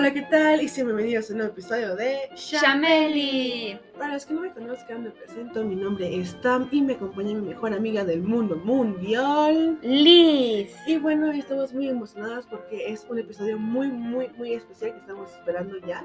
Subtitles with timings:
[0.00, 0.62] Hola, ¿qué tal?
[0.62, 3.78] Y sean bienvenidos a un nuevo episodio de Shameli.
[3.98, 5.62] Para los que no me conozcan, me presento.
[5.62, 10.74] Mi nombre es Tam y me acompaña mi mejor amiga del mundo mundial, Liz.
[10.86, 15.32] Y bueno, estamos muy emocionadas porque es un episodio muy, muy, muy especial que estamos
[15.32, 16.02] esperando ya.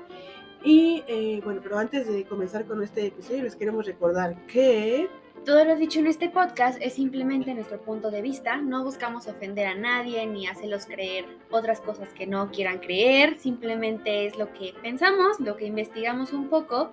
[0.66, 5.08] Y eh, bueno, pero antes de comenzar con este episodio, les queremos recordar que
[5.46, 9.68] todo lo dicho en este podcast es simplemente nuestro punto de vista, no buscamos ofender
[9.68, 14.74] a nadie ni hacerlos creer otras cosas que no quieran creer, simplemente es lo que
[14.82, 16.92] pensamos, lo que investigamos un poco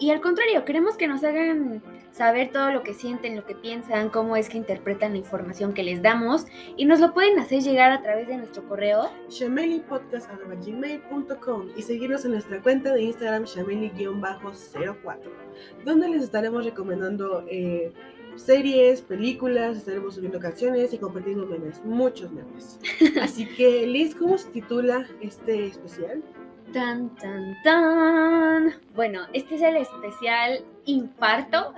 [0.00, 4.08] y al contrario, queremos que nos hagan saber todo lo que sienten, lo que piensan,
[4.08, 6.46] cómo es que interpretan la información que les damos
[6.76, 12.32] y nos lo pueden hacer llegar a través de nuestro correo shamelipodcast.gmail.com y seguirnos en
[12.32, 15.30] nuestra cuenta de Instagram shameli-04
[15.84, 17.92] donde les estaremos recomendando eh,
[18.36, 22.78] series, películas, estaremos subiendo canciones y compartiendo memes, muchos memes.
[23.22, 26.22] Así que Liz, ¿cómo se titula este especial?
[26.72, 28.74] Tan, tan, tan.
[28.94, 31.74] Bueno, este es el especial infarto.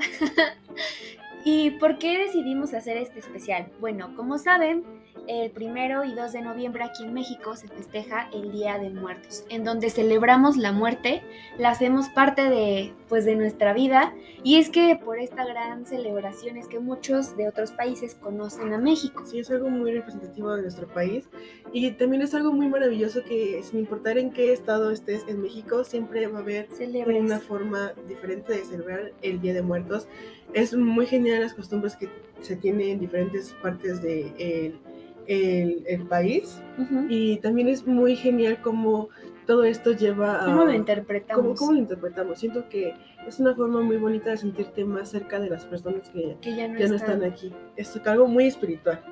[1.45, 3.71] ¿Y por qué decidimos hacer este especial?
[3.81, 4.85] Bueno, como saben,
[5.29, 9.45] el primero y 2 de noviembre aquí en México se festeja el Día de Muertos,
[9.49, 11.23] en donde celebramos la muerte,
[11.59, 16.57] la hacemos parte de, pues, de nuestra vida, y es que por esta gran celebración
[16.57, 19.25] es que muchos de otros países conocen a México.
[19.25, 21.29] Sí, es algo muy representativo de nuestro país,
[21.73, 25.85] y también es algo muy maravilloso que sin importar en qué estado estés en México,
[25.85, 26.69] siempre va a haber
[27.21, 30.09] una forma diferente de celebrar el Día de Muertos.
[30.53, 32.09] Es muy genial las costumbres que
[32.41, 34.75] se tienen en diferentes partes del de,
[35.27, 36.63] el, país.
[37.09, 39.09] Y también es muy genial cómo
[39.47, 40.47] todo esto lleva a...
[40.47, 41.59] ¿Cómo lo interpretamos?
[41.59, 42.39] ¿cómo, lo interpretamos?
[42.39, 42.95] Siento que
[43.27, 46.79] es una forma muy bonita de sentirte más cerca de las personas que, ya, no,
[46.79, 47.25] están.
[47.25, 47.53] aquí.
[47.77, 49.03] Es algo muy espiritual.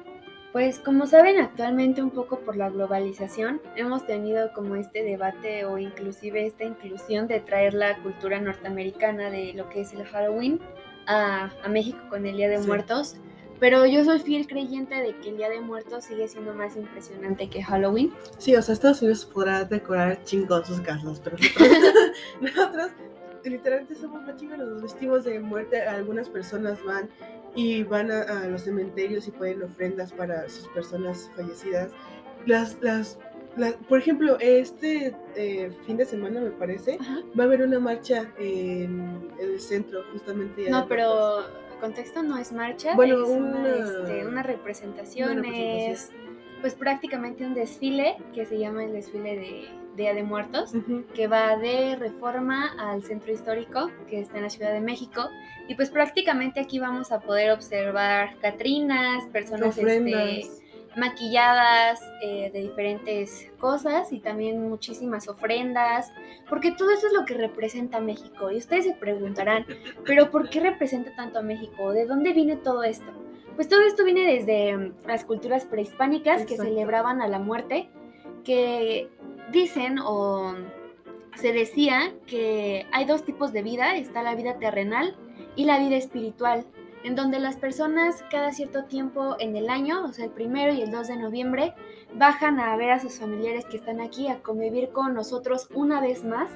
[0.53, 5.78] Pues como saben actualmente un poco por la globalización hemos tenido como este debate o
[5.78, 10.59] inclusive esta inclusión de traer la cultura norteamericana de lo que es el Halloween
[11.06, 13.16] a, México con el Día de Muertos
[13.60, 17.48] pero yo soy fiel creyente de que el Día de Muertos sigue siendo más impresionante
[17.48, 18.12] que Halloween.
[18.38, 21.37] Sí, o sea, Estados Unidos podrá decorar chingón sus casas, pero
[22.41, 22.91] nosotros,
[23.44, 25.82] literalmente somos más chingones, nos vestimos de muerte.
[25.82, 27.10] Algunas personas van
[27.54, 31.91] y van a, los cementerios y ponen ofrendas para sus personas fallecidas.
[32.47, 33.19] Las, las,
[33.88, 36.99] por ejemplo, este eh, fin de semana me parece,
[37.38, 40.70] va a haber una marcha en, el centro, justamente.
[40.70, 41.44] No, pero
[41.81, 46.11] contexto no es marcha, bueno, es una, una, representación, es
[46.61, 50.73] pues prácticamente un desfile que se llama el desfile de Día de Muertos,
[51.15, 55.29] que va de Reforma al Centro Histórico, que está en la Ciudad de México,
[55.69, 60.47] y pues prácticamente aquí vamos a poder observar Catrinas, personas este,
[60.97, 66.12] maquilladas eh, de diferentes cosas y también muchísimas ofrendas,
[66.49, 68.51] porque todo eso es lo que representa México.
[68.51, 69.67] Y ustedes se preguntarán,
[70.05, 71.93] pero ¿por qué representa tanto a México?
[71.93, 73.11] ¿De dónde viene todo esto?
[73.55, 77.89] Pues todo esto viene desde mm, las culturas prehispánicas que celebraban a la muerte,
[78.45, 79.09] que
[79.53, 80.55] dicen o
[81.37, 85.17] se decía que hay dos tipos de vida, está la vida terrenal
[85.56, 86.67] y la vida espiritual
[87.03, 90.83] en donde las personas cada cierto tiempo en el año, o sea, el primero y
[90.83, 91.75] el 2 de noviembre,
[92.15, 96.25] bajan a ver a sus familiares que están aquí, a convivir con nosotros una vez
[96.25, 96.50] más.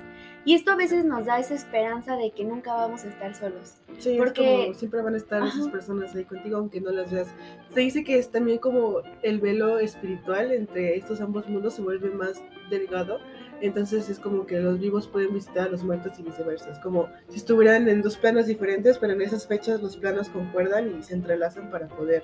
[0.44, 3.78] Y esto a veces nos da esa esperanza de que nunca vamos a estar solos.
[3.98, 7.34] Sí, porque como siempre van a estar esas personas ahí contigo, aunque no las veas.
[7.72, 12.10] Se dice que es también como el velo espiritual entre estos ambos mundos se vuelve
[12.10, 13.20] más delgado
[13.66, 16.70] entonces es como que los vivos pueden visitar a los muertos y viceversa.
[16.70, 20.98] Es como si estuvieran en dos planos diferentes, pero en esas fechas los planos concuerdan
[20.98, 22.22] y se entrelazan para poder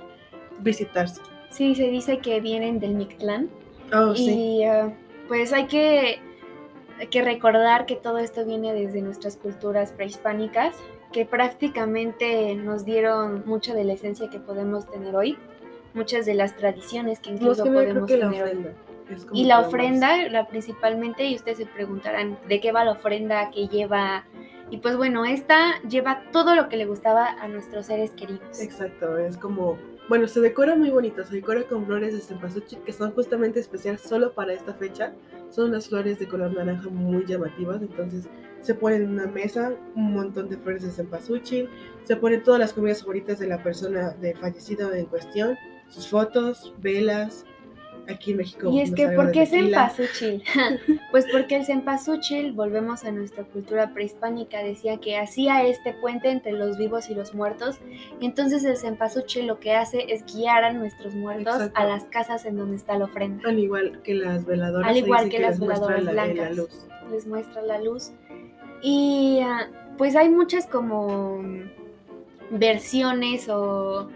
[0.60, 1.22] visitarse.
[1.48, 3.48] Sí, se dice que vienen del Mictlán.
[3.92, 4.92] Oh, y uh,
[5.28, 6.18] pues hay que,
[7.10, 10.76] que recordar que todo esto viene desde nuestras culturas prehispánicas,
[11.10, 15.38] que prácticamente nos dieron mucha de la esencia que podemos tener hoy,
[15.94, 18.66] muchas de las tradiciones que incluso podemos tener hoy.
[19.32, 23.68] Y la ofrenda, la principalmente, y ustedes se preguntarán de qué va la ofrenda, qué
[23.68, 24.24] lleva.
[24.70, 28.60] Y pues bueno, esta lleva todo lo que le gustaba a nuestros seres queridos.
[28.60, 29.76] Exacto, es como,
[30.08, 34.00] bueno, se decora muy bonito, se decora con flores de cempasúchil que son justamente especiales
[34.02, 35.12] solo para esta fecha.
[35.50, 38.28] Son unas flores de color naranja muy llamativas, entonces
[38.60, 41.68] se ponen en una mesa un montón de flores de cempasúchil,
[42.04, 45.56] se ponen todas las comidas favoritas de la persona de fallecido en cuestión,
[45.88, 47.44] sus fotos, velas,
[48.10, 48.70] aquí en México.
[48.70, 50.42] Y es que, ¿por qué cempasúchil?
[51.10, 56.52] pues porque el cempasúchil, volvemos a nuestra cultura prehispánica, decía que hacía este puente entre
[56.52, 57.78] los vivos y los muertos.
[58.20, 62.44] Y entonces el cempasúchil lo que hace es guiar a nuestros muertos a las casas
[62.44, 63.48] en donde está la ofrenda.
[63.48, 64.90] Al igual que las veladoras.
[64.90, 66.56] Al igual que, las veladoras blancas.
[67.10, 68.12] Les muestra la luz.
[68.82, 69.68] Y ah,
[69.98, 71.42] pues hay muchas como
[72.50, 74.08] versiones o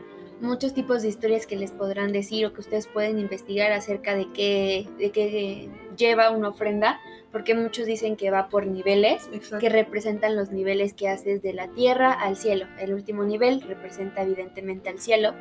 [0.44, 4.28] muchos tipos de historias que les podrán decir o que ustedes pueden investigar acerca de
[4.32, 7.00] qué, de qué lleva una ofrenda,
[7.32, 11.68] porque muchos dicen que va por niveles, que representan los niveles que haces de la
[11.68, 12.66] tierra al cielo.
[12.78, 15.34] El último nivel representa evidentemente al cielo.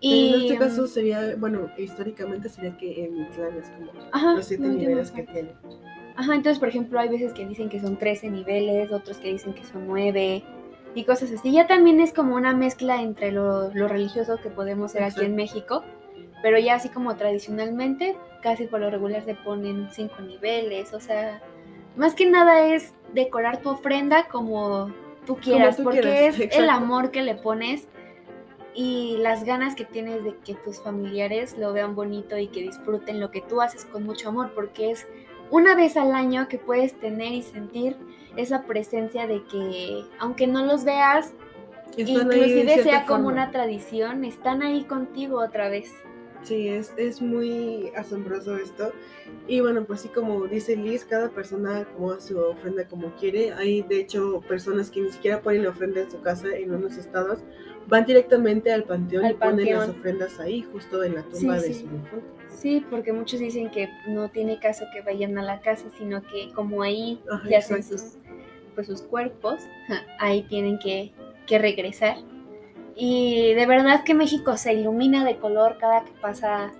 [0.00, 4.66] Y, en este caso sería, bueno, históricamente sería que en Itlán es como los siete
[4.66, 5.52] niveles que tiene.
[6.16, 9.54] Ajá, entonces por ejemplo hay veces que dicen que son 13 niveles, otros que dicen
[9.54, 10.42] que son 9,
[10.94, 11.52] y cosas así.
[11.52, 15.84] Ya también es como una mezcla entre lo, religioso que podemos ser aquí en México,
[16.42, 21.40] pero ya así como tradicionalmente, casi por lo regular se ponen cinco niveles, o sea,
[21.96, 24.92] más que nada es decorar tu ofrenda como
[25.26, 27.86] tú quieras, porque es el amor que le pones
[28.74, 33.20] y las ganas que tienes de que tus familiares lo vean bonito y que disfruten
[33.20, 35.06] lo que tú haces con mucho amor, porque es
[35.52, 37.94] una vez al año que puedes tener y sentir
[38.36, 41.34] esa presencia de que aunque no los veas,
[41.94, 45.92] inclusive sea como una tradición, están ahí contigo otra vez.
[46.42, 48.92] Sí, es, es muy asombroso esto.
[49.46, 53.52] Y bueno, pues sí, como dice Liz, cada persona como su ofrenda como quiere.
[53.52, 56.96] Hay de hecho personas que ni siquiera ponen la ofrenda en su casa en unos
[56.96, 57.40] estados,
[57.86, 61.80] van directamente al panteón y ponen las ofrendas ahí, justo en la tumba de su
[61.80, 62.22] difunto.
[62.48, 66.52] Sí, porque muchos dicen que no tiene caso que vayan a la casa, sino que
[66.54, 68.16] como ahí ya hacen sus
[68.74, 69.60] pues sus cuerpos,
[70.18, 71.12] ahí tienen que,
[71.48, 72.16] regresar.
[72.96, 76.72] Y de verdad que México se ilumina de color cada que pasa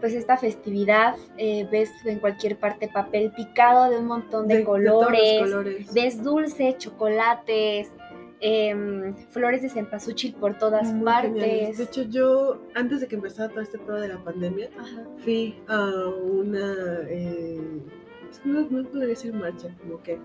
[0.00, 1.16] pues esta festividad.
[1.38, 6.74] Eh, ves en cualquier parte papel picado de un montón de, colores, colores, Ves dulce,
[6.76, 7.90] chocolates,
[8.40, 11.78] em, flores de cempasúchil por todas partes.
[11.78, 14.68] De hecho, yo antes de que empezara todo este pedo de la pandemia,
[15.18, 16.74] fui a una...
[17.08, 17.80] Eh,
[18.44, 20.18] no, no podría decir marcha, como que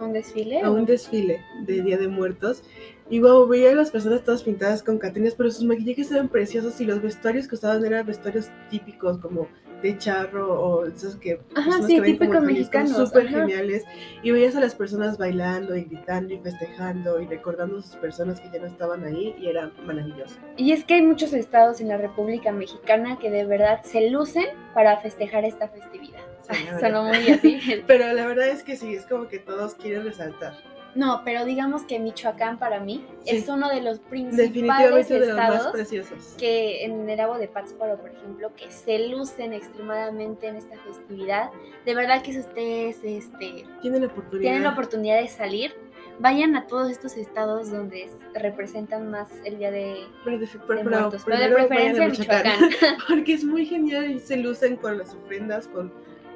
[0.00, 0.60] ¿A un desfile?
[0.60, 2.62] A un desfile de Día de Muertos.
[3.10, 6.80] Y wow, veía a las personas todas pintadas con catrinas, pero sus maquillajes eran preciosos
[6.80, 9.46] y los vestuarios que usaban eran vestuarios típicos, como
[9.82, 11.38] de charro o esos que.
[11.54, 12.96] Ajá, sí, típicos mexicanos.
[12.96, 13.84] Súper geniales.
[14.22, 18.40] Y veías a las personas bailando y gritando y festejando y recordando a sus personas
[18.40, 20.36] que ya no estaban ahí y era maravilloso.
[20.56, 24.46] Y es que hay muchos estados en la República Mexicana que de verdad se lucen
[24.72, 26.33] para festejar esta festividad.
[26.80, 27.60] Sonó muy así.
[27.86, 30.54] pero la verdad es que sí, es como que todos quieren resaltar.
[30.94, 36.34] No, pero digamos que Michoacán para mí es uno de los principales estados preciosos.
[36.38, 41.50] que en el lago de Pátzcuaro, por ejemplo, que se lucen extremadamente en esta festividad.
[41.84, 44.42] De verdad que si ustedes este, tienen, la oportunidad.
[44.42, 45.74] tienen la oportunidad de salir,
[46.20, 51.38] vayan a todos estos estados donde representan más el día de, pero de, muertos, pero
[51.38, 52.60] de preferencia Michoacán.
[52.60, 52.96] Michoacán.
[53.08, 55.92] Porque es muy genial y se lucen con las ofrendas, con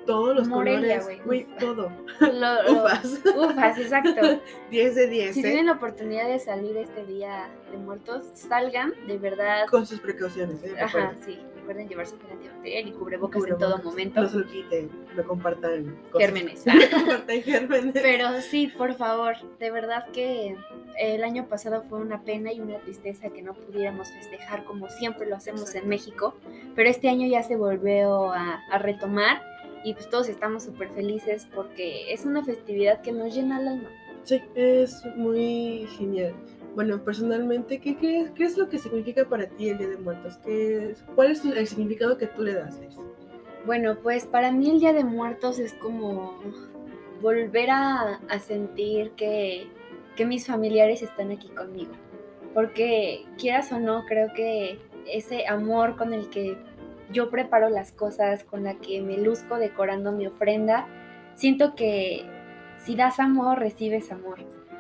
[0.09, 1.93] todos los colores, güey, todo.
[2.71, 3.21] ufas.
[3.37, 4.41] Ufas, exacto.
[4.71, 5.35] 10 de 10.
[5.35, 5.43] Si ¿eh?
[5.43, 9.67] tienen la oportunidad de salir este día de muertos, salgan, de verdad.
[9.71, 10.75] Con sus precauciones, ¿eh?
[10.81, 11.39] Ajá, sí.
[11.57, 14.23] Recuerden llevarse gel antibacterial y cubrebocas, en todo momento.
[14.23, 16.65] No se lo quiten, no compartan Gérmenes.
[16.91, 17.93] compartan gérmenes.
[17.93, 20.57] Pero sí, por favor, de verdad que
[20.99, 25.27] el año pasado fue una pena y una tristeza que no pudiéramos festejar como siempre
[25.27, 26.35] lo hacemos en México,
[26.75, 29.43] pero este año ya se volvió a, a retomar
[29.89, 33.89] y pues todos estamos súper felices porque es una festividad que nos llena el alma.
[34.25, 36.35] Sí, es muy genial.
[36.75, 40.37] Bueno, personalmente, ¿qué, qué, qué es lo que significa para ti el Día de Muertos?
[40.45, 42.79] ¿Qué ¿Cuál es el significado que tú le das?
[43.65, 46.39] Bueno, pues para mí el Día de Muertos es como
[47.23, 49.69] volver a, a sentir que,
[50.17, 51.93] que mis familiares están aquí conmigo.
[52.53, 54.79] Porque quieras o no, creo que
[55.11, 56.59] ese amor con el que
[57.11, 60.87] yo preparo las cosas, con la que me luzco decorando mi ofrenda,
[61.35, 62.25] siento que
[62.85, 64.39] si das amor, recibes amor.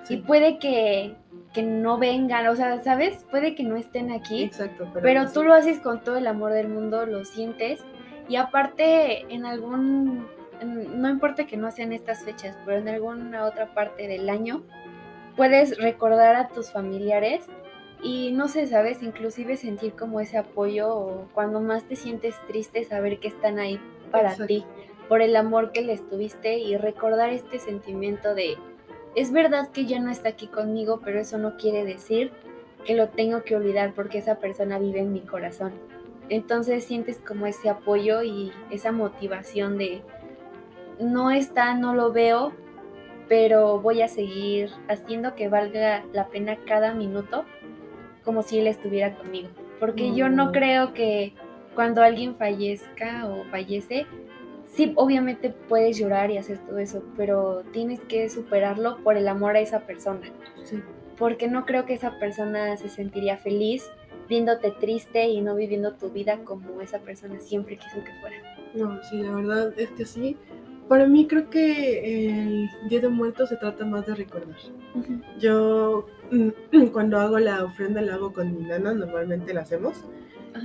[0.09, 1.15] Y puede que,
[1.53, 3.27] que, no vengan, o sea, ¿sabes?
[3.31, 4.45] Puede que no estén aquí.
[4.45, 4.89] Exacto.
[5.03, 7.85] Pero, tú lo haces con todo el amor del mundo, lo sientes.
[8.27, 10.27] Y aparte, en algún,
[10.63, 14.63] no importa que no sean estas fechas, pero en alguna otra parte del año,
[15.37, 17.45] puedes recordar a tus familiares
[18.03, 22.85] y no sé, sabes, inclusive sentir como ese apoyo o cuando más te sientes triste,
[22.85, 23.81] saber que están ahí
[24.13, 24.65] para ti,
[25.09, 28.57] por el amor que les tuviste y recordar este sentimiento de,
[29.17, 32.31] es verdad que ya no está aquí conmigo, pero eso no quiere decir
[32.85, 35.73] que lo tengo que olvidar porque esa persona vive en mi corazón.
[36.29, 40.03] Entonces sientes como ese apoyo y esa motivación de
[41.01, 42.53] no está, no lo veo,
[43.29, 47.45] pero voy a seguir haciendo que valga la pena cada minuto
[48.29, 49.49] como si él estuviera conmigo.
[49.81, 50.53] Porque yo no mm.
[50.53, 51.33] creo que
[51.75, 54.05] cuando alguien fallezca o fallece,
[54.67, 59.57] sí, obviamente puedes llorar y hacer todo eso, pero tienes que superarlo por el amor
[59.57, 60.31] a esa persona.
[61.17, 63.91] Porque no creo que esa persona se sentiría feliz
[64.29, 68.37] viéndote triste y no viviendo tu vida como esa persona siempre quiso que fuera.
[68.75, 70.37] No, sí, la verdad es que sí.
[70.87, 74.59] Para mí creo que el Día de Muertos se trata más de recordar.
[75.39, 76.18] Yo mm,
[76.93, 80.05] cuando hago la ofrenda la hago con mi nana, normalmente la hacemos.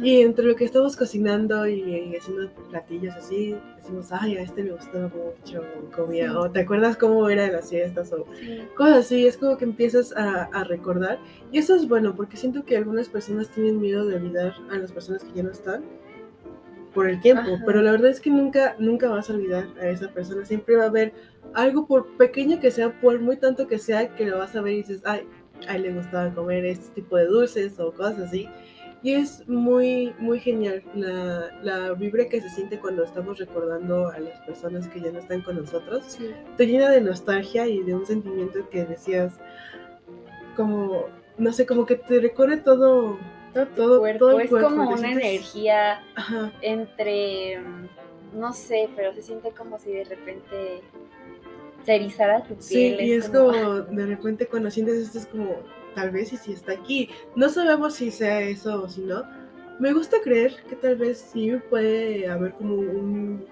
[0.02, 4.72] Y entre lo que estamos cocinando y, haciendo platillos así, decimos, ay, a este me
[4.72, 5.62] gustó mucho,
[5.96, 8.26] comía, o te acuerdas cómo era en las fiestas, o
[8.76, 11.20] cosas así, es como que empiezas a, a, recordar.
[11.52, 14.92] Y eso es bueno, porque siento que algunas personas tienen miedo de olvidar a las
[14.92, 15.84] personas que ya no están
[16.94, 20.10] por el tiempo, pero la verdad es que nunca, nunca vas a olvidar a esa
[20.10, 21.14] persona, siempre va a haber
[21.54, 24.74] algo por pequeño que sea, por muy tanto que sea, que lo vas a ver
[24.74, 25.28] y dices, ay,
[25.68, 28.50] a él le gustaba comer este tipo de dulces o cosas así.
[29.02, 34.18] Y es muy, muy genial la, la vibra que se siente cuando estamos recordando a
[34.20, 36.18] las personas que ya no están con nosotros.
[36.56, 39.34] Te llena de nostalgia y de un sentimiento que decías,
[40.56, 41.06] como,
[41.38, 43.18] no sé, como que te recorre todo,
[43.76, 44.40] todo, cuerpo.
[44.40, 46.02] es como una energía
[46.62, 47.62] entre,
[48.34, 50.82] no sé, pero se siente como si de repente
[51.86, 52.62] se erizara tu piel.
[52.62, 55.56] Sí, y es como, de repente cuando sientes esto es como,
[55.96, 57.10] tal vez y si está aquí.
[57.36, 59.24] No sabemos si sea eso o si no.
[59.80, 63.46] Me gusta creer que tal vez sí puede haber como un,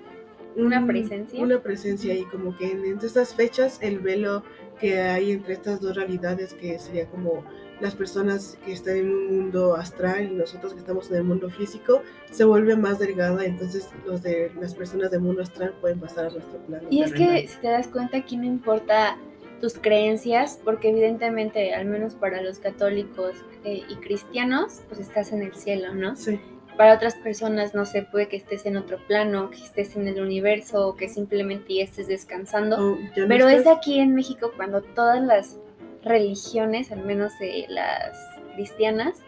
[0.56, 1.42] una presencia.
[1.42, 4.44] Una presencia y como que entre estas fechas el velo
[4.80, 7.44] que hay entre estas dos realidades que sería como
[7.82, 11.50] las personas que están en un mundo astral y nosotros que estamos en el mundo
[11.50, 16.26] físico se vuelve más delgada, entonces los de las personas del mundo astral pueden pasar
[16.26, 16.88] a nuestro plano.
[16.90, 19.18] Y es que si te das cuenta aquí no importa
[19.62, 25.44] tus creencias, porque evidentemente, al menos para los católicos eh, y cristianos, pues estás en
[25.44, 26.16] el cielo, ¿no?
[26.16, 26.40] Sí.
[26.78, 30.20] Para otras personas, no sé, puede que estés en otro plano, que estés en el
[30.20, 32.98] universo, o que simplemente ya estés descansando.
[33.28, 35.60] pero es aquí en México cuando todas las
[36.04, 37.34] religiones, al menos
[37.70, 38.18] las
[38.56, 39.20] cristianas,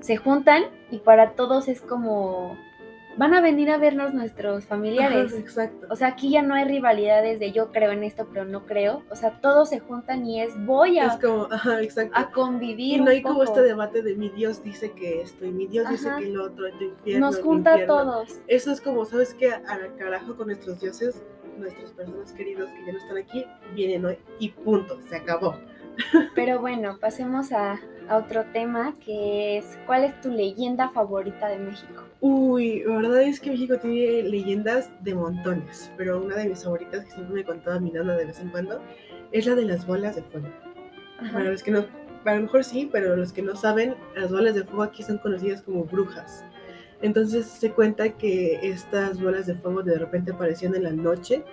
[0.00, 2.56] se juntan y para todos es como
[3.16, 5.34] van a venir a vernos nuestros familiares.
[5.34, 5.86] exacto.
[5.90, 9.02] O sea, aquí ya no hay rivalidades de yo creo en esto, pero no creo.
[9.10, 12.14] O sea, todos se juntan y es voy a, es como, ajá, exacto.
[12.16, 12.98] a convivir.
[12.98, 15.88] Y no hay como este debate de mi Dios dice que esto y mi Dios
[15.90, 17.26] dice que lo otro, tu infierno.
[17.26, 18.40] Nos junta a todos.
[18.46, 19.52] Eso es como, ¿sabes qué?
[19.52, 21.22] Al carajo con nuestros dioses,
[21.58, 23.44] nuestras personas queridos que ya no están aquí,
[23.74, 25.56] vienen hoy y punto, se acabó.
[26.34, 31.58] Pero bueno, pasemos a, a otro tema que es ¿cuál es tu leyenda favorita de
[31.58, 32.04] México?
[32.20, 37.04] Uy, la verdad es que México tiene leyendas de montones, pero una de mis favoritas
[37.04, 38.82] que siempre me contaba mi nana de vez en cuando
[39.32, 40.48] es la de las bolas de fuego.
[41.32, 41.84] Para los que no,
[42.24, 45.18] a lo mejor sí, pero los que no saben, las bolas de fuego aquí son
[45.18, 46.44] conocidas como brujas.
[47.02, 51.44] Entonces se cuenta que estas bolas de fuego de repente aparecían en la noche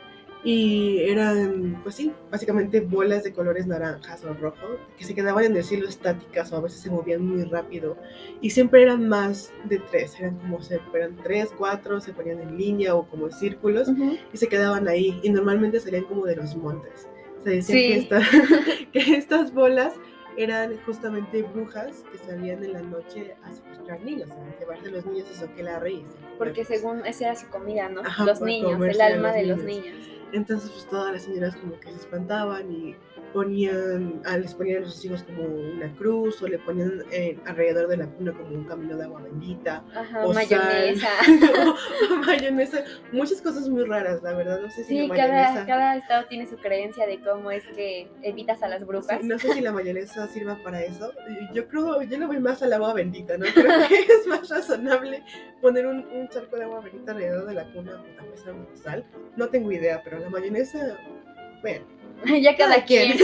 [0.43, 5.57] y eran, pues sí, básicamente bolas de colores naranjas o rojo que se quedaban en
[5.57, 7.97] el cielo estáticas o a veces se movían muy rápido
[8.39, 12.57] y siempre eran más de tres, eran como se eran tres, cuatro, se ponían en
[12.57, 13.89] línea o como en círculos
[14.31, 17.07] y se quedaban ahí y normalmente salían como de los montes.
[17.43, 19.93] Se decía que, que estas bolas
[20.37, 25.27] eran justamente brujas que salían en la noche a secuestrar niños, a llevarse los niños
[25.41, 26.05] a la raíz.
[26.37, 28.03] Porque según esa era su comida, ¿no?
[28.23, 29.95] los niños, el alma de los niños.
[30.33, 32.95] Entonces, pues todas las señoras como que se espantaban y
[33.33, 37.87] ponían, ah, les ponían a los hijos como una cruz o le ponían eh, alrededor
[37.87, 39.83] de la cuna como un camino de agua bendita.
[40.23, 41.09] o mayonesa.
[42.11, 42.83] o, mayonesa.
[43.11, 44.61] Muchas cosas muy raras, la verdad.
[44.61, 48.63] No sé si sí, cada, cada, estado tiene su creencia de cómo es que evitas
[48.63, 49.23] a las brujas.
[49.23, 51.13] no sé si la mayonesa sirva para eso.
[51.53, 53.45] Yo creo, yo le voy más al agua bendita, ¿no?
[53.53, 55.23] Creo que es más razonable
[55.61, 58.43] poner un, un charco de agua bendita alrededor de la cuna o tal vez
[58.81, 59.05] sal.
[59.35, 60.97] No tengo idea, pero la mayonesa,
[61.61, 61.96] bueno
[62.41, 63.17] ya cada, quien.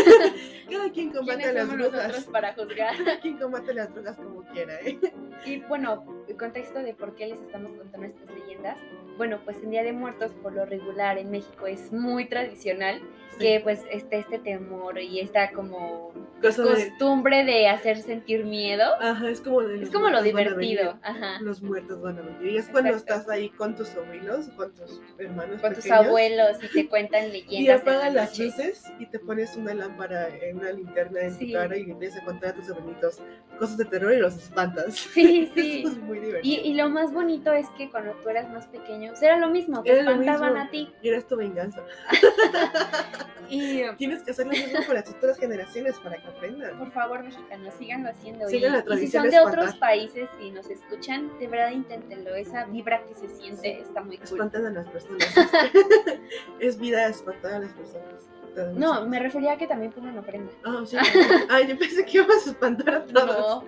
[0.70, 2.26] cada quien combate las brujas.
[2.26, 2.96] para juzgar.
[3.04, 5.00] Cada quien combate las brujas como quiera, ¿eh?
[5.46, 8.78] Y bueno, el contexto de por qué les estamos contando estas leyendas.
[9.18, 13.02] Bueno, pues en Día de Muertos, por lo regular en México es muy tradicional
[13.40, 17.68] que pues esté este temor y esta como costumbre de...
[17.68, 18.86] hacer sentir miedo.
[19.00, 21.00] Ajá, es como, es como lo divertido.
[21.02, 21.40] Ajá.
[21.42, 22.54] Los muertos van a venir.
[22.54, 25.62] Y es cuando estás ahí con tus sobrinos, con tus hermanos.
[25.62, 27.60] Con tus abuelos y te cuentan leyendas.
[27.60, 31.78] Y apagan las luces y te pones una lámpara, en una linterna en tu cara
[31.78, 33.22] y empiezas a contar a tus sobrinitos
[33.58, 34.96] cosas de terror y los espantas.
[34.96, 35.84] Sí, sí.
[35.88, 36.62] es muy divertido.
[36.66, 40.00] Y, lo más bonito es que cuando tú eras más pequeño, era lo mismo, te
[40.00, 40.90] espantaban a ti.
[41.02, 41.82] Y eras tu venganza.
[43.50, 46.78] y tienes que hacer lo mismo con las otras generaciones para que aprendan.
[46.78, 48.50] Por favor, mexicanos, síganlo haciendo.
[48.50, 52.36] y, si son de otros países y nos escuchan, de verdad inténtenlo.
[52.36, 54.26] Esa vibra que se siente está muy cool.
[54.26, 55.28] Espantan a las personas.
[56.60, 58.34] es vida espantar a las personas.
[58.76, 60.52] No, me refería a que también pongan ofrenda.
[60.64, 60.98] Ah, sí.
[61.50, 63.64] Ay, yo pensé que ibas a espantar a todos.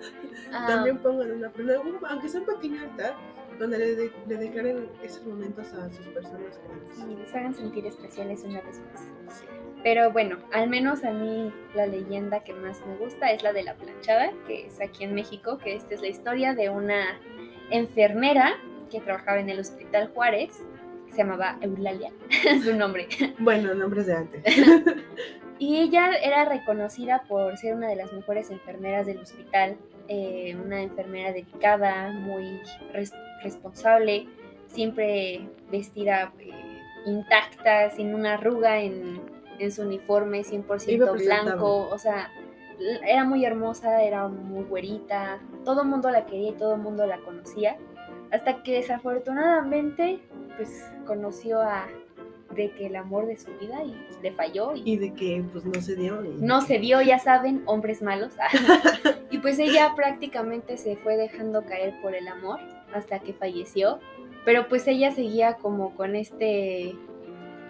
[0.50, 0.66] No.
[0.66, 3.16] También pongan una ofrenda, aunque sea un pequeño altar,
[3.58, 6.60] donde le, le, declaren esos momentos a sus personas.
[6.94, 9.02] Sí, les hagan sentir especiales una vez más.
[9.38, 9.44] Sí.
[9.82, 13.62] Pero bueno, al menos a mí la leyenda que más me gusta es la de
[13.62, 17.20] la planchada, que es aquí en México, que esta es la historia de una
[17.70, 18.56] enfermera
[18.90, 20.62] que trabajaba en el Hospital Juárez
[21.16, 22.12] se llamaba Eulalia,
[22.62, 23.08] su nombre.
[23.38, 24.42] Bueno, nombres de antes.
[25.58, 29.76] y ella era reconocida por ser una de las mejores enfermeras del hospital,
[30.08, 32.60] eh, una enfermera dedicada, muy
[33.42, 34.26] responsable,
[34.68, 36.50] siempre vestida eh,
[37.06, 39.20] intacta, sin una arruga en,
[39.58, 42.30] en su uniforme, 100% blanco, o sea,
[43.06, 47.06] era muy hermosa, era muy güerita, todo el mundo la quería y todo el mundo
[47.06, 47.76] la conocía,
[48.32, 50.20] hasta que desafortunadamente
[50.56, 51.86] pues conoció a
[52.54, 55.80] de que el amor de su vida y le falló y, de que pues no
[55.80, 58.32] se dio no se dio ya saben hombres malos.
[59.28, 62.60] Y pues ella prácticamente se fue dejando caer por el amor
[62.92, 64.00] hasta que falleció
[64.44, 66.94] pero pues ella seguía como con este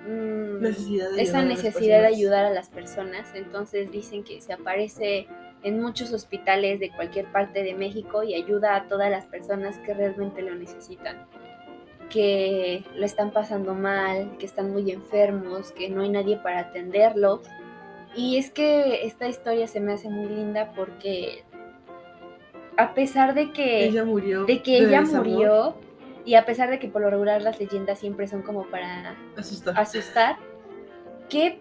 [0.07, 5.27] mm, necesidad esa necesidad de ayudar a las personas entonces dicen que se aparece
[5.63, 9.95] en muchos hospitales de cualquier parte de México y ayuda a todas las personas que
[9.95, 11.27] realmente lo necesitan
[12.09, 17.41] que lo están pasando mal, que están muy enfermos, que no hay nadie para atenderlos.
[18.15, 21.45] Y es que esta historia se me hace muy linda porque
[22.77, 25.75] a pesar de que ella murió, de que ella murió
[26.25, 29.79] y a pesar de que por lo regular las leyendas siempre son como para asustar,
[29.79, 30.37] asustar
[31.29, 31.61] que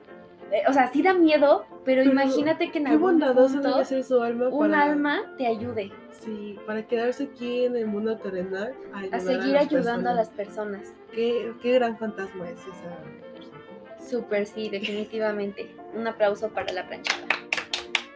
[0.51, 4.73] eh, o sea, sí da miedo, pero, imagínate que en algún punto su alma un
[4.73, 5.91] alma te ayude.
[6.11, 8.73] Sí, para quedarse aquí en el mundo terrenal,
[9.11, 10.93] a, seguir ayudando a las personas.
[11.11, 15.75] Qué, qué gran fantasma es esa Súper, sí, definitivamente.
[15.93, 17.25] Un aplauso para la planchada.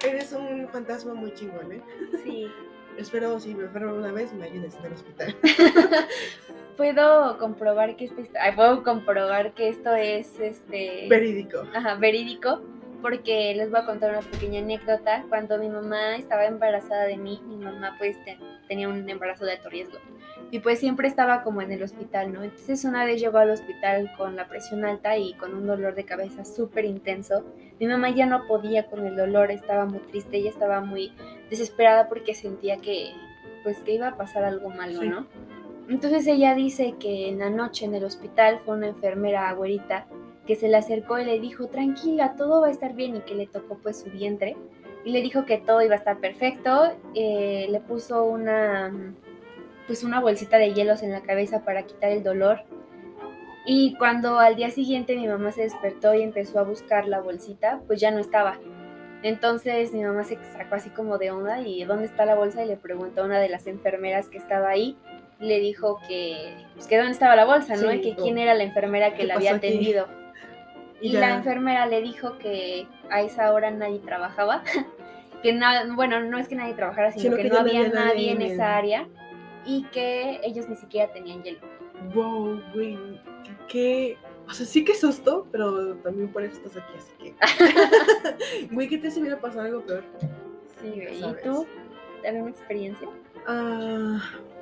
[0.05, 1.81] Eres un fantasma muy chingón, ¿eh?
[2.23, 2.47] Sí.
[2.97, 5.35] Espero si me enfermo una vez me ayudes en el hospital.
[6.77, 8.21] puedo comprobar que esto,
[8.55, 11.63] puedo comprobar que esto es este verídico.
[11.73, 12.61] Ajá, verídico,
[13.01, 15.25] porque les voy a contar una pequeña anécdota.
[15.29, 18.17] Cuando mi mamá estaba embarazada de mí, mi mamá pues
[18.67, 19.97] tenía un embarazo de alto riesgo
[20.51, 22.43] y pues siempre estaba como en el hospital, ¿no?
[22.43, 26.05] Entonces una vez llegó al hospital con la presión alta y con un dolor de
[26.05, 27.43] cabeza súper intenso.
[27.79, 31.13] Mi mamá ya no podía con el dolor, estaba muy triste, ella estaba muy
[31.49, 33.11] desesperada porque sentía que
[33.63, 35.27] pues que iba a pasar algo malo, ¿no?
[35.87, 40.05] Entonces ella dice que en la noche en el hospital fue una enfermera agüerita
[40.49, 43.35] que se le acercó y le dijo, tranquila, todo va a estar bien y que
[43.35, 44.57] le tocó pues su vientre
[45.05, 49.13] y le dijo que todo iba a estar perfecto, eh, le puso una
[49.85, 52.63] pues una bolsita de hielos en la cabeza para quitar el dolor
[53.63, 57.81] y cuando al día siguiente mi mamá se despertó y empezó a buscar la bolsita,
[57.85, 58.57] pues ya no estaba.
[59.21, 62.65] Entonces mi mamá se sacó así como de onda y ¿dónde está la bolsa?
[62.65, 64.97] Y le preguntó a una de las enfermeras que estaba ahí
[65.39, 67.93] le dijo que, pues, que dónde estaba la bolsa, ¿no?
[67.93, 70.07] Y que quién era la enfermera que la había atendido.
[71.01, 74.63] Y la enfermera le dijo que a esa hora nadie trabajaba,
[75.43, 78.75] que nada, bueno, no es que nadie trabajara, sino, que, no había nadie, en esa
[78.75, 79.07] área
[79.65, 81.59] y que ellos ni siquiera tenían hielo.
[82.13, 82.97] Wow, güey,
[83.67, 84.17] qué,
[84.49, 88.67] o sea, sí que susto, pero también por eso estás aquí, así que.
[88.73, 90.03] Güey, ¿qué te si hubiera pasado algo peor?
[90.81, 91.19] Sí, güey.
[91.19, 91.67] ¿Y tú?
[92.25, 93.07] ¿Alguna experiencia?
[93.47, 94.19] Ah,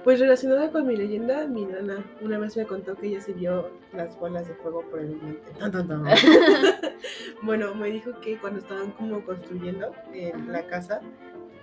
[0.08, 3.72] pues relacionada con mi leyenda, mi nana una vez me contó que ella se vio
[3.92, 5.52] las bolas de fuego por el monte.
[7.44, 11.02] bueno, me dijo que cuando estaban como construyendo en la casa,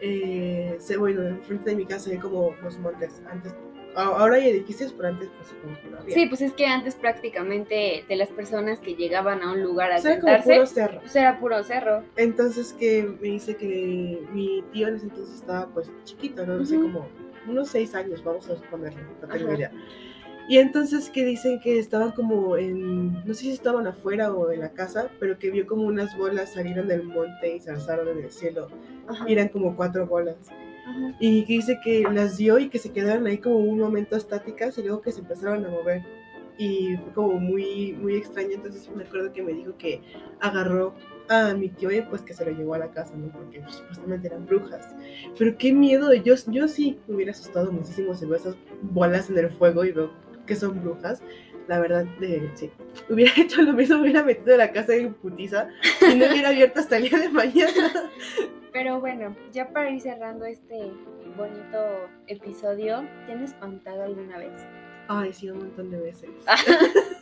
[0.02, 3.22] eh, se, bueno, enfrente de mi casa hay como los montes.
[3.30, 3.54] Antes,
[3.94, 6.14] ahora hay edificios, pero antes pues como había.
[6.14, 9.96] Sí, pues es que antes prácticamente de las personas que llegaban a un lugar a
[9.96, 11.00] o sea, como puro cerro.
[11.00, 12.02] Pues era puro cerro.
[12.16, 16.66] Entonces que me dice que mi tío en ese entonces estaba pues chiquito, no, no
[16.66, 19.70] sé, como unos seis años, vamos a suponerlo, no tengo idea.
[20.46, 24.61] Y entonces que dicen que estaban como en, no sé si estaban afuera o en
[24.61, 28.24] la casa, pero que vio como unas bolas salieron del monte y se alzaron en
[28.24, 28.68] el cielo.
[29.26, 30.37] Y eran como cuatro bolas.
[31.18, 34.76] Y que dice que las dio y que se quedaron ahí como un momento estáticas
[34.76, 36.02] y luego que se empezaron a mover.
[36.59, 38.50] Y fue como muy, muy extraño.
[38.52, 40.02] Entonces me acuerdo que me dijo que
[40.40, 40.94] agarró
[41.28, 43.30] a mi tío y pues que se lo llevó a la casa, ¿no?
[43.32, 44.94] Porque pues, supuestamente eran brujas.
[45.38, 46.12] Pero qué miedo.
[46.14, 49.92] Yo, yo sí me hubiera asustado muchísimo si veo esas bolas en el fuego y
[49.92, 50.10] veo
[50.46, 51.22] que son brujas.
[51.66, 52.70] La verdad, de, sí.
[53.08, 55.68] Hubiera hecho lo mismo, hubiera metido en la casa en putiza
[56.00, 58.10] y no hubiera abierto hasta el día de mañana.
[58.72, 60.90] Pero bueno, ya para ir cerrando este
[61.37, 64.52] bonito episodio, ¿tienes espantado alguna vez?
[65.08, 66.30] Ay, sí, un montón de veces.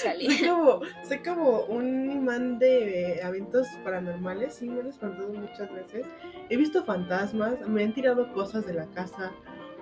[0.00, 6.06] soy, como, soy como un imán de eventos paranormales, sí, me he espantado muchas veces.
[6.48, 9.32] He visto fantasmas, me han tirado cosas de la casa,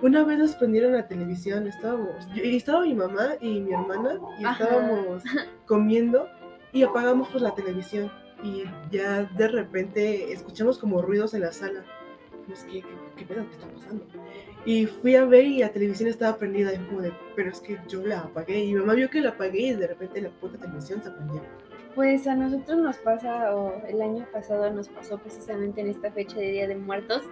[0.03, 4.19] una vez nos prendieron la televisión, estábamos, yo, y estaba mi mamá y mi hermana,
[4.39, 5.23] y estábamos
[5.67, 6.29] comiendo
[6.73, 8.13] y apagamos pues la televisión.
[8.43, 11.83] Y ya de repente escuchamos como ruidos en la sala.
[12.47, 13.45] Pues, ¿qué, qué, qué pedo?
[13.47, 14.05] ¿Qué está pasando?
[14.65, 16.73] Y fui a ver y la televisión estaba prendida.
[16.73, 18.65] Y como de, pero es que yo la apagué.
[18.65, 21.43] Y mi mamá vio que la apagué y de repente la puta televisión se prendió.
[21.95, 26.37] Pues a nosotros nos pasa, o el año pasado nos pasó precisamente en esta fecha
[26.37, 27.23] de Día de Muertos,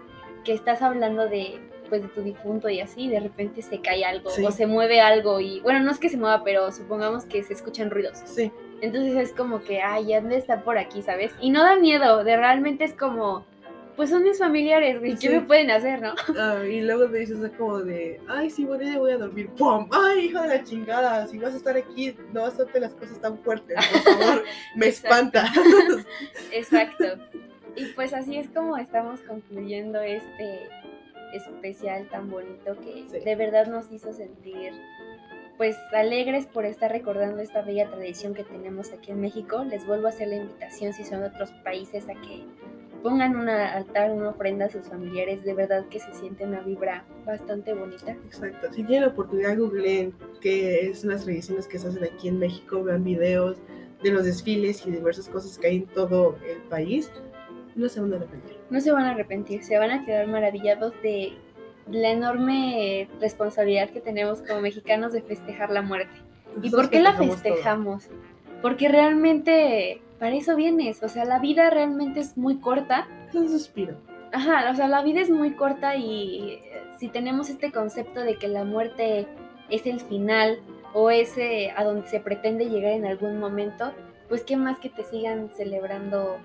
[0.42, 4.31] que estás hablando de pues de tu difunto y así, de repente se cae algo
[4.31, 7.53] o se mueve algo y bueno, no es que se mueva, pero supongamos que se
[7.53, 8.22] escuchan ruidos.
[8.24, 8.50] Sí.
[8.81, 11.33] Entonces es como que, ay, ya está por aquí, ¿sabes?
[11.40, 13.44] Y no da miedo, de realmente es como,
[13.96, 16.14] pues son mis familiares, güey, ¿qué me pueden hacer, no?
[16.38, 19.88] Ah, y luego me dices como de, ay, sí, bueno, ya voy a dormir, ¡pum!
[19.90, 21.26] ¡Ay, hija de la chingada!
[21.26, 24.44] Si vas a estar aquí, no vas a hacer las cosas tan fuertes, por favor,
[24.76, 25.52] me espanta.
[26.52, 27.04] Exacto.
[27.76, 30.68] Y pues así es como estamos concluyendo este
[31.33, 34.72] especial tan bonito que de verdad nos hizo sentir
[35.57, 39.64] pues alegres por estar recordando esta bella tradición que tenemos aquí en México.
[39.64, 42.44] Les vuelvo a hacer la invitación si son otros países a que
[43.05, 45.45] pongan un altar, una ofrenda a sus familiares.
[45.45, 48.12] De verdad que se siente una vibra bastante bonita.
[48.12, 48.73] Exacto.
[48.73, 52.83] Si tienen la oportunidad, googleen qué es las tradiciones que se hacen aquí en México,
[52.83, 53.59] vean videos
[54.03, 57.11] de los desfiles y diversas cosas que hay en todo el país
[57.75, 58.57] no se van a arrepentir.
[58.71, 61.33] No se van a arrepentir, se van a quedar maravillados de
[61.90, 66.14] la enorme responsabilidad que tenemos como mexicanos de festejar la muerte.
[66.62, 68.09] ¿Y por qué la festejamos?
[68.62, 73.06] Porque realmente para eso vienes, o sea, la vida realmente es muy corta.
[73.28, 73.94] Es un suspiro.
[74.32, 76.62] Ajá, o sea, la vida es muy corta y
[76.98, 79.26] si tenemos este concepto de que la muerte
[79.68, 80.60] es el final
[80.94, 81.34] o es
[81.76, 83.92] a donde se pretende llegar en algún momento,
[84.30, 86.38] pues qué más que te sigan celebrando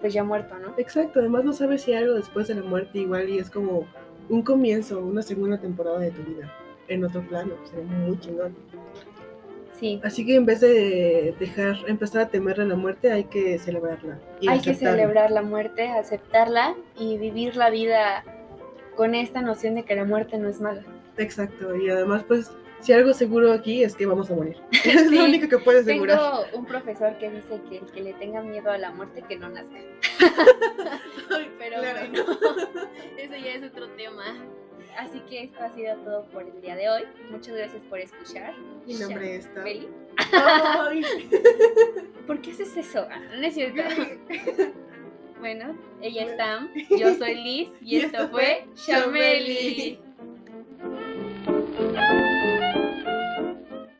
[0.00, 0.74] pues ya muerto, ¿no?
[0.76, 3.86] Exacto, además no sabes si algo después de la muerte igual y es como
[4.28, 6.52] un comienzo, una segunda temporada de tu vida
[6.88, 8.56] en otro plano, sería muy chingón.
[9.80, 10.00] Sí.
[10.04, 14.18] Así que en vez de dejar, empezar a temerle la muerte, hay que celebrarla.
[14.46, 18.22] hay que celebrar la muerte, aceptarla y vivir la vida
[18.94, 20.82] con esta noción de que la muerte no es mala.
[21.16, 24.56] Exacto, y además pues si algo seguro aquí es que vamos a morir.
[24.84, 26.18] es lo único que puede asegurar.
[26.18, 29.36] Tengo un profesor que dice que el que le tenga miedo a la muerte que
[29.36, 29.78] no nazca.
[31.58, 32.24] Pero bueno,
[33.18, 34.34] eso ya es otro tema.
[34.98, 37.02] Así que esto ha sido todo por el día de hoy.
[37.30, 38.54] Muchas gracias por escuchar.
[38.86, 39.88] Mi nombre es Beli.
[42.26, 43.06] ¿Por qué haces eso?
[43.10, 43.82] Ah, no es cierto.
[45.40, 49.98] bueno, ella es Tam, yo soy Liz y, esto, fue Chameli.